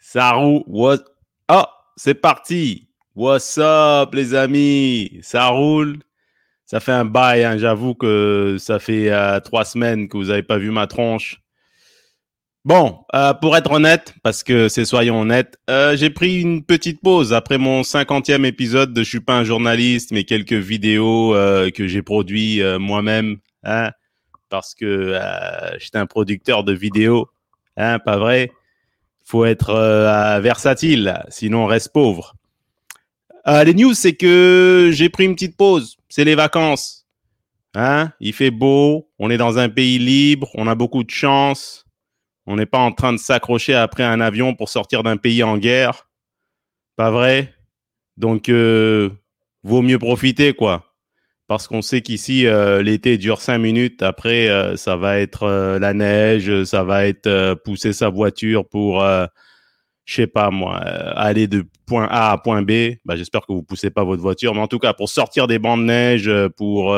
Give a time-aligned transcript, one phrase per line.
[0.00, 0.62] Ça roule.
[0.66, 0.98] What...
[1.50, 1.64] Oh,
[1.96, 2.88] c'est parti.
[3.14, 5.20] What's up, les amis?
[5.22, 5.98] Ça roule?
[6.64, 7.58] Ça fait un bail, hein.
[7.58, 11.42] j'avoue que ça fait euh, trois semaines que vous n'avez pas vu ma tronche.
[12.64, 17.00] Bon, euh, pour être honnête, parce que c'est soyons honnêtes, euh, j'ai pris une petite
[17.00, 21.32] pause après mon cinquantième épisode de Je suis pas un journaliste, mais quelques vidéos
[21.74, 23.90] que j'ai produit moi-même, hein,
[24.48, 25.18] parce que
[25.80, 27.28] j'étais un producteur de vidéos,
[27.76, 28.52] hein, pas vrai?
[29.24, 32.34] Faut être euh, versatile, sinon on reste pauvre.
[33.46, 35.96] Euh, les news, c'est que j'ai pris une petite pause.
[36.08, 37.06] C'est les vacances.
[37.74, 38.12] Hein?
[38.20, 41.86] Il fait beau, on est dans un pays libre, on a beaucoup de chance.
[42.46, 45.56] On n'est pas en train de s'accrocher après un avion pour sortir d'un pays en
[45.56, 46.08] guerre.
[46.96, 47.54] Pas vrai?
[48.16, 49.10] Donc, euh,
[49.62, 50.89] vaut mieux profiter, quoi
[51.50, 54.04] parce qu'on sait qu'ici euh, l'été dure cinq minutes.
[54.04, 59.04] Après, euh, ça va être euh, la neige, ça va être pousser sa voiture pour,
[60.04, 62.98] je sais pas moi, aller de point A à point B.
[63.04, 65.58] Bah, j'espère que vous poussez pas votre voiture, mais en tout cas pour sortir des
[65.58, 66.96] bancs de neige, pour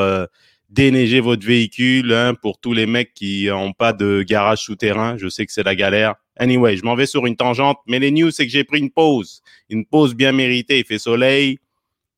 [0.69, 5.17] déneiger votre véhicule, hein, pour tous les mecs qui n'ont pas de garage souterrain.
[5.17, 6.13] Je sais que c'est la galère.
[6.37, 8.91] Anyway, je m'en vais sur une tangente, mais les news c'est que j'ai pris une
[8.91, 10.77] pause, une pause bien méritée.
[10.77, 11.57] Il fait soleil.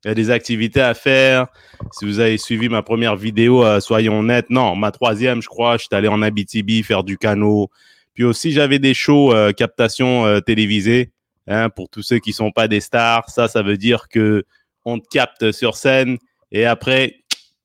[0.06, 1.48] Il y a des activités à faire.
[1.92, 5.78] Si vous avez suivi ma première vidéo, euh, soyons honnêtes, non, ma troisième, je crois,
[5.78, 7.72] j'étais allé en Abitibi faire du canot.
[8.14, 11.12] Puis aussi, j'avais des shows euh, captation euh, télévisée.
[11.48, 14.44] Hein, pour tous ceux qui sont pas des stars, ça, ça veut dire que
[14.84, 16.20] on te capte sur scène
[16.52, 17.16] et après,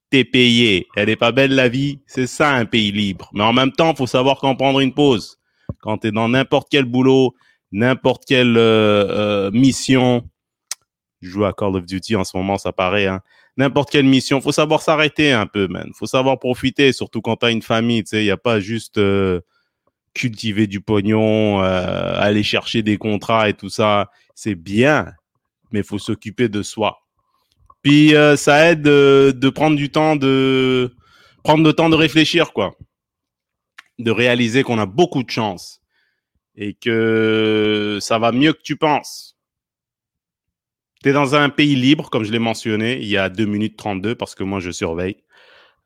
[0.09, 0.87] t'es payé.
[0.97, 3.31] Elle est pas belle la vie, c'est ça un pays libre.
[3.35, 5.37] Mais en même temps, faut savoir quand prendre une pause.
[5.83, 7.35] Quand tu es dans n'importe quel boulot,
[7.71, 8.59] n'importe quelle
[9.53, 10.25] mission,
[11.29, 13.07] joue à Call of Duty en ce moment, ça paraît.
[13.07, 13.21] Hein.
[13.57, 15.91] N'importe quelle mission, faut savoir s'arrêter un peu, man.
[15.95, 18.03] Faut savoir profiter, surtout quand t'as une famille.
[18.13, 19.41] Il y a pas juste euh,
[20.15, 24.11] cultiver du pognon, euh, aller chercher des contrats et tout ça.
[24.35, 25.13] C'est bien,
[25.73, 27.01] mais faut s'occuper de soi.
[27.83, 30.95] Puis euh, ça aide de prendre du temps de
[31.43, 32.75] prendre le temps de réfléchir, quoi,
[33.99, 35.81] de réaliser qu'on a beaucoup de chance
[36.57, 39.30] et que ça va mieux que tu penses
[41.03, 44.15] tu dans un pays libre, comme je l'ai mentionné, il y a 2 minutes 32
[44.15, 45.17] parce que moi je surveille.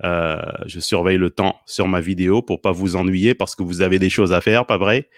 [0.03, 3.81] Euh, je surveille le temps sur ma vidéo pour pas vous ennuyer parce que vous
[3.81, 5.09] avez des choses à faire, pas vrai?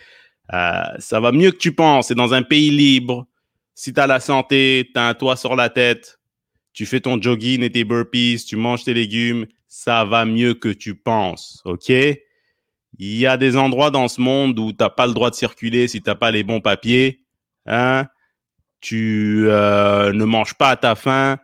[0.52, 2.08] Euh, ça va mieux que tu penses.
[2.08, 3.26] C'est dans un pays libre.
[3.74, 6.18] Si tu la santé, tu as un toit sur la tête,
[6.72, 10.68] tu fais ton jogging et tes burpees, tu manges tes légumes, ça va mieux que
[10.68, 11.62] tu penses.
[11.64, 11.90] OK?
[12.98, 15.88] Il y a des endroits dans ce monde où tu pas le droit de circuler
[15.88, 17.20] si tu pas les bons papiers.
[17.66, 18.06] Hein?
[18.80, 21.38] Tu euh, ne manges pas à ta faim,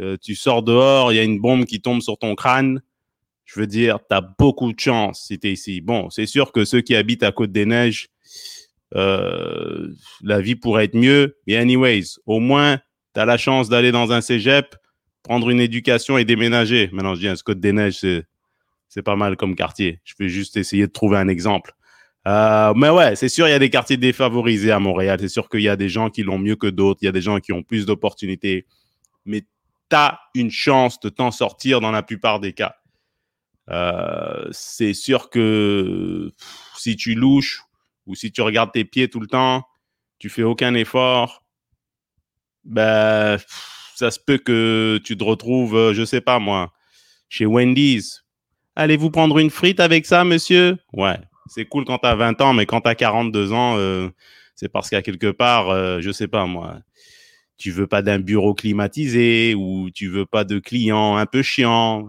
[0.00, 2.82] euh, tu sors dehors, il y a une bombe qui tombe sur ton crâne.
[3.44, 5.80] Je veux dire, tu as beaucoup de chance si tu ici.
[5.80, 8.08] Bon, c'est sûr que ceux qui habitent à Côte-des-Neiges,
[8.94, 9.88] euh,
[10.22, 11.36] la vie pourrait être mieux.
[11.46, 12.78] Mais anyways, au moins,
[13.14, 14.76] tu as la chance d'aller dans un cégep,
[15.22, 16.90] prendre une éducation et déménager.
[16.92, 18.04] Maintenant, je dis, un Côte-des-Neiges,
[18.88, 20.00] c'est pas mal comme quartier.
[20.04, 21.72] Je vais juste essayer de trouver un exemple.
[22.28, 25.18] Euh, mais ouais, c'est sûr, il y a des quartiers défavorisés à Montréal.
[25.18, 27.00] C'est sûr qu'il y a des gens qui l'ont mieux que d'autres.
[27.02, 28.66] Il y a des gens qui ont plus d'opportunités.
[29.24, 29.40] Mais
[29.88, 32.74] tu as une chance de t'en sortir dans la plupart des cas.
[33.70, 36.30] Euh, c'est sûr que
[36.76, 37.62] si tu louches
[38.06, 39.64] ou si tu regardes tes pieds tout le temps,
[40.18, 41.44] tu fais aucun effort,
[42.64, 43.38] ben,
[43.94, 46.72] ça se peut que tu te retrouves, euh, je sais pas moi,
[47.28, 48.24] chez Wendy's.
[48.76, 50.78] Allez-vous prendre une frite avec ça, monsieur?
[50.92, 54.08] Ouais, c'est cool quand tu as 20 ans, mais quand tu as 42 ans, euh,
[54.54, 56.78] c'est parce qu'à quelque part, euh, je sais pas moi,
[57.56, 62.08] tu veux pas d'un bureau climatisé ou tu veux pas de clients un peu chiants.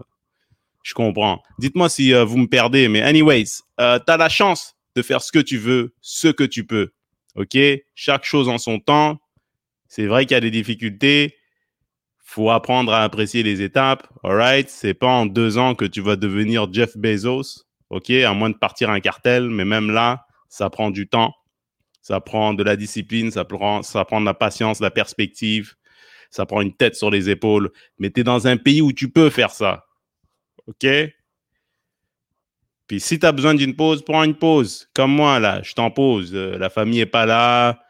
[0.82, 1.42] Je comprends.
[1.58, 5.32] Dites-moi si euh, vous me perdez, mais anyways, tu as la chance de faire ce
[5.32, 6.92] que tu veux, ce que tu peux.
[7.36, 7.56] OK?
[7.94, 9.18] Chaque chose en son temps.
[9.88, 11.36] C'est vrai qu'il y a des difficultés.
[12.24, 14.06] Faut apprendre à apprécier les étapes.
[14.22, 14.68] All right?
[14.68, 17.69] C'est pas en deux ans que tu vas devenir Jeff Bezos.
[17.90, 21.34] OK, à moins de partir un cartel, mais même là, ça prend du temps,
[22.02, 25.74] ça prend de la discipline, ça prend, de la patience, de la perspective,
[26.30, 27.70] ça prend une tête sur les épaules.
[27.98, 29.86] Mais tu es dans un pays où tu peux faire ça.
[30.66, 30.86] OK?
[32.86, 34.88] Puis si tu as besoin d'une pause, prends une pause.
[34.94, 36.32] Comme moi, là, je t'en pose.
[36.34, 37.80] Euh, la famille est pas là.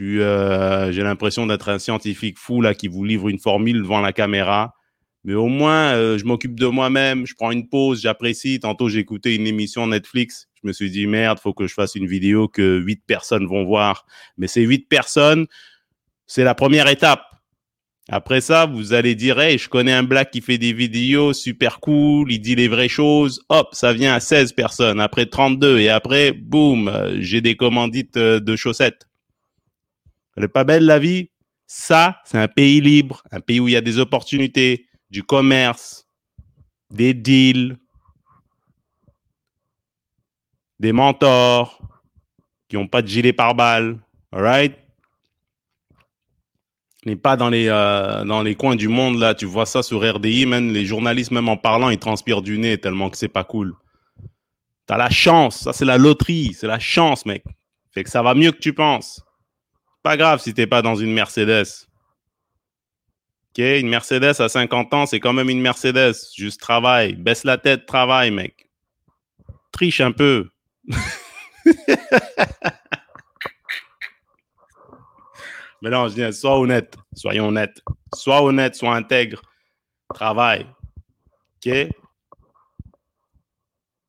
[0.00, 4.12] Euh, j'ai l'impression d'être un scientifique fou là qui vous livre une formule devant la
[4.12, 4.74] caméra.
[5.24, 8.58] Mais au moins, euh, je m'occupe de moi-même, je prends une pause, j'apprécie.
[8.60, 10.48] Tantôt, écouté une émission Netflix.
[10.62, 13.64] Je me suis dit, merde, faut que je fasse une vidéo que huit personnes vont
[13.64, 14.06] voir.
[14.36, 15.46] Mais ces huit personnes,
[16.26, 17.22] c'est la première étape.
[18.08, 21.78] Après ça, vous allez dire, hey, je connais un black qui fait des vidéos super
[21.78, 23.44] cool, il dit les vraies choses.
[23.48, 25.78] Hop, ça vient à 16 personnes, après 32.
[25.78, 29.06] Et après, boum, euh, j'ai des commandites euh, de chaussettes.
[30.36, 31.30] Elle est pas belle la vie?
[31.66, 36.08] Ça, c'est un pays libre, un pays où il y a des opportunités, du commerce,
[36.90, 37.76] des deals,
[40.80, 41.78] des mentors
[42.68, 43.98] qui n'ont pas de gilet pare-balles.
[44.32, 44.78] Alright
[47.04, 50.08] n'est pas dans les euh, dans les coins du monde là, tu vois ça sur
[50.08, 53.42] RDI, même les journalistes même en parlant, ils transpirent du nez tellement que c'est pas
[53.42, 53.74] cool.
[54.86, 57.44] T'as la chance, ça c'est la loterie, c'est la chance, mec.
[57.90, 59.20] Fait que ça va mieux que tu penses.
[60.04, 61.88] Pas grave si t'es pas dans une Mercedes.
[63.58, 66.14] Une Mercedes à 50 ans, c'est quand même une Mercedes.
[66.36, 68.68] Juste travaille, baisse la tête, travaille, mec.
[69.72, 70.48] Triche un peu.
[75.82, 77.82] Mais non, je dis, sois honnête, soyons honnêtes.
[78.14, 79.42] Sois honnête, sois intègre,
[80.14, 80.66] travaille.
[81.56, 81.72] OK?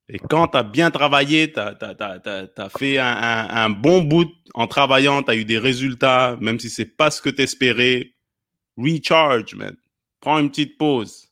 [0.09, 5.31] Et quand tu as bien travaillé, tu as, fait un, bon bout en travaillant, tu
[5.31, 8.12] as eu des résultats, même si c'est pas ce que tu espérais,
[8.77, 9.75] recharge, man.
[10.19, 11.29] Prends une petite pause.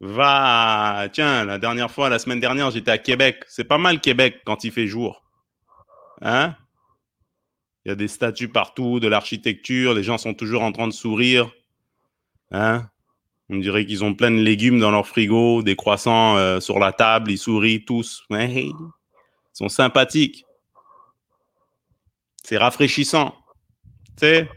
[0.00, 3.44] Va, tiens, la dernière fois, la semaine dernière, j'étais à Québec.
[3.46, 5.22] C'est pas mal Québec quand il fait jour.
[6.20, 6.56] Hein?
[7.84, 10.92] Il y a des statues partout, de l'architecture, les gens sont toujours en train de
[10.92, 11.52] sourire.
[12.50, 12.88] Hein?
[13.48, 16.92] On dirait qu'ils ont plein de légumes dans leur frigo, des croissants euh, sur la
[16.92, 18.24] table, ils sourient tous.
[18.30, 18.72] ils
[19.52, 20.44] sont sympathiques.
[22.42, 23.36] C'est rafraîchissant.
[24.16, 24.50] Tu sais,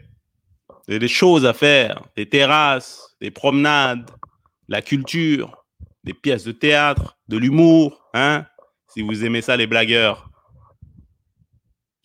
[0.88, 4.10] il des choses à faire, des terrasses, des promenades,
[4.68, 5.64] la culture,
[6.04, 8.46] des pièces de théâtre, de l'humour, hein,
[8.88, 10.30] si vous aimez ça, les blagueurs.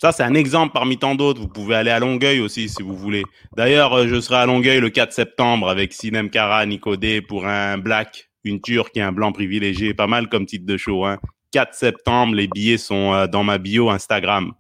[0.01, 1.39] Ça, c'est un exemple parmi tant d'autres.
[1.39, 3.23] Vous pouvez aller à Longueuil aussi si vous voulez.
[3.55, 7.77] D'ailleurs, euh, je serai à Longueuil le 4 septembre avec Sinem Kara, Nicodé pour un
[7.77, 9.93] black, une turque et un blanc privilégié.
[9.93, 11.05] Pas mal comme titre de show.
[11.05, 11.19] Hein.
[11.51, 14.53] 4 septembre, les billets sont euh, dans ma bio Instagram.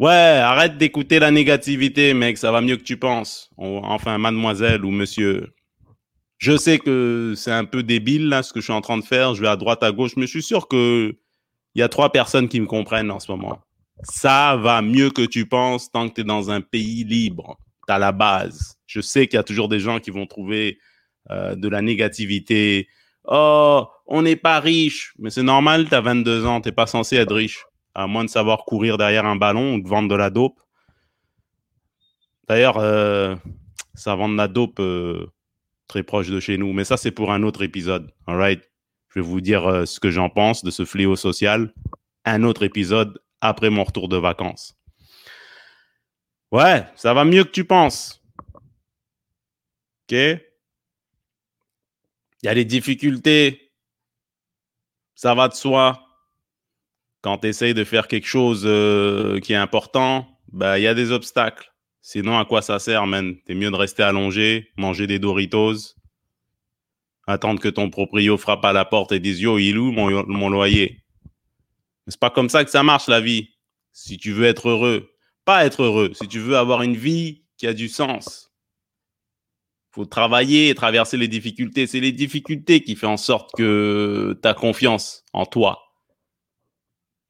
[0.00, 2.36] Ouais, arrête d'écouter la négativité, mec.
[2.36, 3.50] Ça va mieux que tu penses.
[3.56, 5.54] Enfin, mademoiselle ou monsieur.
[6.38, 9.04] Je sais que c'est un peu débile là ce que je suis en train de
[9.04, 9.34] faire.
[9.34, 11.16] Je vais à droite, à gauche, mais je suis sûr que
[11.74, 13.60] il y a trois personnes qui me comprennent en ce moment.
[14.02, 17.58] Ça va mieux que tu penses tant que tu dans un pays libre.
[17.86, 18.78] Tu as la base.
[18.86, 20.78] Je sais qu'il y a toujours des gens qui vont trouver
[21.30, 22.88] euh, de la négativité.
[23.24, 25.14] Oh, on n'est pas riche.
[25.18, 27.64] Mais c'est normal, tu as 22 ans, tu pas censé être riche.
[27.94, 30.60] À moins de savoir courir derrière un ballon ou de vendre de la dope.
[32.48, 33.36] D'ailleurs, euh,
[33.94, 35.26] ça vend de la dope euh,
[35.86, 36.72] très proche de chez nous.
[36.72, 38.12] Mais ça, c'est pour un autre épisode.
[38.26, 38.70] All right?
[39.08, 41.72] Je vais vous dire euh, ce que j'en pense de ce fléau social.
[42.24, 44.76] Un autre épisode après mon retour de vacances.
[46.50, 48.22] Ouais, ça va mieux que tu penses.
[50.04, 50.12] OK?
[50.12, 50.40] Il
[52.42, 53.72] y a des difficultés.
[55.14, 56.03] Ça va de soi.
[57.24, 60.92] Quand tu essayes de faire quelque chose euh, qui est important, bah, il y a
[60.92, 61.72] des obstacles.
[62.02, 63.34] Sinon, à quoi ça sert, man?
[63.46, 65.94] T'es mieux de rester allongé, manger des Doritos,
[67.26, 70.50] attendre que ton proprio frappe à la porte et dise yo, il où mon, mon
[70.50, 71.02] loyer?
[72.06, 73.48] C'est pas comme ça que ça marche la vie.
[73.94, 75.08] Si tu veux être heureux,
[75.46, 78.52] pas être heureux, si tu veux avoir une vie qui a du sens,
[79.92, 81.86] faut travailler et traverser les difficultés.
[81.86, 85.83] C'est les difficultés qui font en sorte que tu as confiance en toi.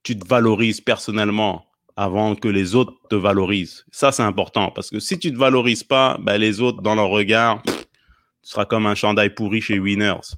[0.05, 1.67] Tu te valorises personnellement
[1.97, 3.85] avant que les autres te valorisent.
[3.91, 7.08] Ça, c'est important parce que si tu te valorises pas, ben, les autres, dans leur
[7.08, 7.63] regard,
[8.43, 10.37] ce sera comme un chandail pourri chez Winners.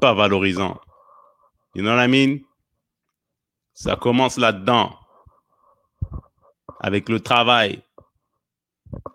[0.00, 0.80] Pas valorisant.
[1.74, 2.38] You know what I mean?
[3.74, 4.96] Ça commence là-dedans.
[6.80, 7.82] Avec le travail.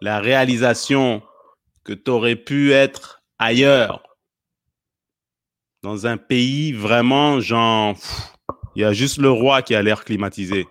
[0.02, 1.22] La réalisation
[1.84, 4.04] que tu aurais pu être ailleurs.
[5.84, 7.96] Dans un pays vraiment, genre,
[8.78, 10.68] il y a juste le roi qui a l'air climatisé.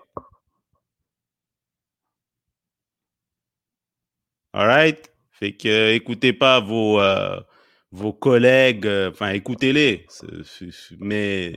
[4.52, 5.12] All right?
[5.32, 7.40] Fait que écoutez pas vos euh,
[7.90, 10.06] vos collègues, euh, enfin écoutez-les,
[11.00, 11.54] mais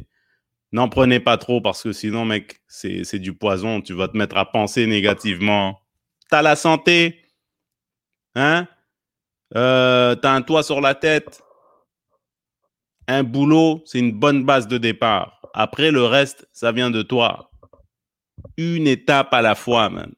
[0.71, 3.79] n'en prenez pas trop parce que sinon, mec, c'est du poison.
[3.81, 5.79] Tu vas te mettre à penser négativement.
[6.31, 7.21] T'as la santé,
[8.33, 8.67] hein?
[9.55, 11.43] Euh, t'as un toit sur la tête,
[13.09, 15.41] un boulot, c'est une bonne base de départ.
[15.53, 17.49] Après, le reste, ça vient de toi.
[18.55, 20.13] Une étape à la fois, man.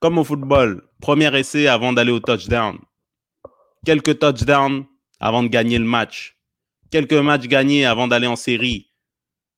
[0.00, 2.78] Comme au football, premier essai avant d'aller au touchdown.
[3.86, 4.84] Quelques touchdowns
[5.18, 6.36] avant de gagner le match.
[6.90, 8.90] Quelques matchs gagnés avant d'aller en série.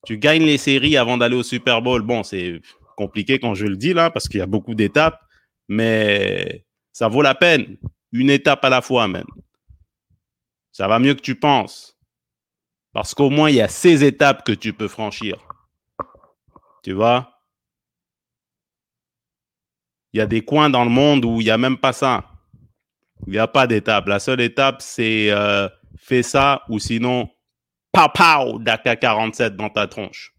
[0.07, 2.03] Tu gagnes les séries avant d'aller au Super Bowl.
[2.03, 2.61] Bon, c'est
[2.97, 5.21] compliqué quand je le dis là, parce qu'il y a beaucoup d'étapes,
[5.69, 7.77] mais ça vaut la peine.
[8.13, 9.27] Une étape à la fois, même.
[10.71, 11.92] Ça va mieux que tu penses.
[12.93, 15.37] Parce qu'au moins, il y a ces étapes que tu peux franchir.
[16.83, 17.33] Tu vois?
[20.13, 22.29] Il y a des coins dans le monde où il n'y a même pas ça.
[23.27, 24.07] Il n'y a pas d'étape.
[24.09, 27.31] La seule étape, c'est euh, fais ça ou sinon,
[27.93, 30.35] papao d'AK-47 dans ta tronche.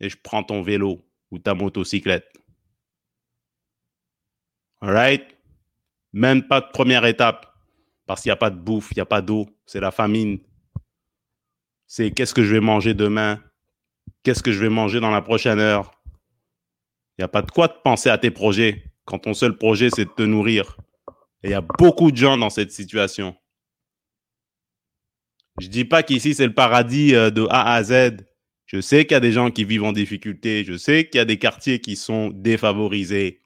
[0.00, 2.32] Et je prends ton vélo ou ta motocyclette.
[4.80, 5.36] Alright?
[6.12, 7.46] Même pas de première étape.
[8.06, 9.46] Parce qu'il n'y a pas de bouffe, il n'y a pas d'eau.
[9.64, 10.40] C'est la famine.
[11.94, 13.38] C'est qu'est-ce que je vais manger demain?
[14.22, 16.02] Qu'est-ce que je vais manger dans la prochaine heure?
[16.06, 19.90] Il n'y a pas de quoi de penser à tes projets quand ton seul projet,
[19.94, 20.78] c'est de te nourrir.
[21.42, 23.36] Et il y a beaucoup de gens dans cette situation.
[25.60, 28.24] Je dis pas qu'ici, c'est le paradis euh, de A à Z.
[28.64, 30.64] Je sais qu'il y a des gens qui vivent en difficulté.
[30.64, 33.42] Je sais qu'il y a des quartiers qui sont défavorisés.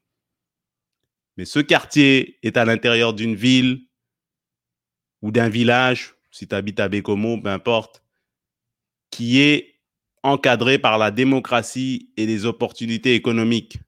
[1.37, 3.89] Mais ce quartier est à l'intérieur d'une ville
[5.21, 8.06] ou d'un village, si tu habites à Bécomo, peu importe,
[9.11, 9.77] qui est
[10.23, 13.79] encadré par la démocratie et les opportunités économiques.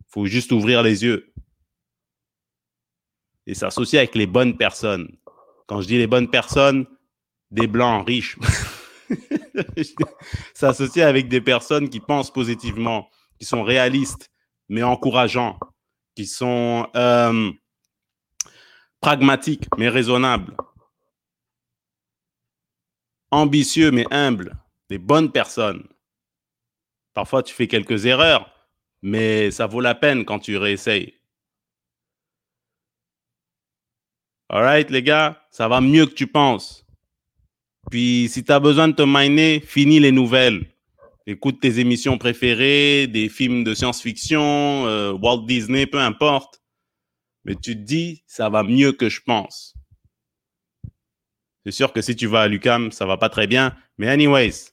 [0.00, 1.32] Il faut juste ouvrir les yeux
[3.46, 5.16] et s'associer avec les bonnes personnes.
[5.66, 6.86] Quand je dis les bonnes personnes,
[7.50, 8.36] des blancs riches.
[10.54, 13.08] s'associer avec des personnes qui pensent positivement,
[13.38, 14.30] qui sont réalistes,
[14.68, 15.58] mais encourageants,
[16.14, 17.50] qui sont euh,
[19.00, 20.54] pragmatiques, mais raisonnables,
[23.30, 24.56] ambitieux, mais humbles,
[24.88, 25.86] des bonnes personnes.
[27.14, 28.50] Parfois, tu fais quelques erreurs,
[29.02, 31.14] mais ça vaut la peine quand tu réessayes.
[34.48, 36.86] Alright, les gars, ça va mieux que tu penses.
[37.90, 40.66] Puis, si tu as besoin de te miner, finis les nouvelles.
[41.26, 46.62] Écoute tes émissions préférées, des films de science-fiction, euh, Walt Disney, peu importe.
[47.44, 49.74] Mais tu te dis, ça va mieux que je pense.
[51.68, 53.76] C'est sûr que si tu vas à l'UCAM, ça va pas très bien.
[53.98, 54.70] Mais anyways,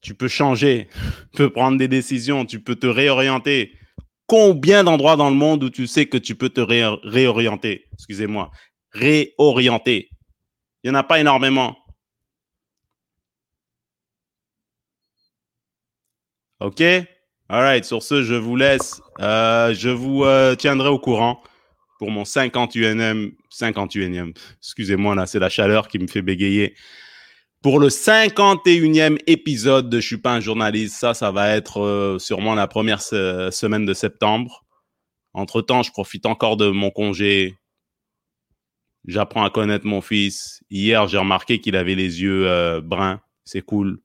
[0.00, 0.88] tu peux changer,
[1.32, 3.74] tu peux prendre des décisions, tu peux te réorienter.
[4.26, 7.88] Combien d'endroits dans le monde où tu sais que tu peux te réorienter?
[7.92, 8.50] Excusez-moi,
[8.92, 10.08] réorienter.
[10.82, 11.76] Il n'y en a pas énormément.
[16.60, 16.82] OK?
[17.50, 19.02] All Sur ce, je vous laisse.
[19.20, 21.42] Euh, je vous euh, tiendrai au courant
[21.98, 24.34] pour mon 51e, 51e.
[24.58, 26.74] Excusez-moi, là, c'est la chaleur qui me fait bégayer
[27.66, 30.94] pour le 51e épisode de Je suis pas un journaliste.
[30.94, 34.64] Ça, ça va être euh, sûrement la première semaine de septembre.
[35.34, 37.56] Entre-temps, je profite encore de mon congé.
[39.04, 40.62] J'apprends à connaître mon fils.
[40.70, 43.20] Hier, j'ai remarqué qu'il avait les yeux euh, bruns.
[43.44, 43.98] C'est cool.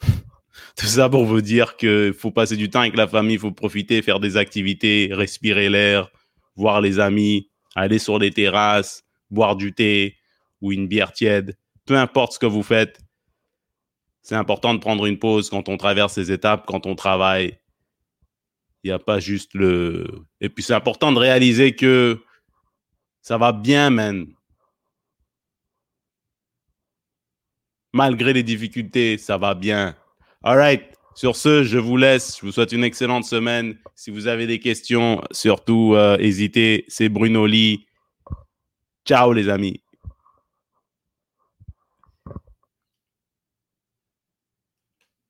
[0.76, 3.52] Tout ça pour vous dire qu'il faut passer du temps avec la famille, il faut
[3.52, 6.10] profiter, faire des activités, respirer l'air,
[6.56, 10.16] voir les amis, aller sur les terrasses, boire du thé
[10.60, 11.56] ou une bière tiède.
[11.86, 12.98] Peu importe ce que vous faites,
[14.22, 17.58] c'est important de prendre une pause quand on traverse ces étapes, quand on travaille.
[18.82, 20.06] Il n'y a pas juste le.
[20.40, 22.22] Et puis c'est important de réaliser que
[23.20, 24.26] ça va bien, man.
[27.92, 29.94] Malgré les difficultés, ça va bien.
[30.42, 30.94] All right.
[31.14, 32.36] Sur ce, je vous laisse.
[32.40, 33.76] Je vous souhaite une excellente semaine.
[33.94, 36.84] Si vous avez des questions, surtout, euh, hésitez.
[36.88, 37.86] C'est Bruno Lee.
[39.06, 39.83] Ciao, les amis.